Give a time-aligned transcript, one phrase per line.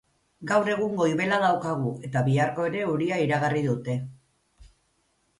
[0.51, 3.95] Gaur egun goibela daukagu eta biharko ere euria iragarri dute.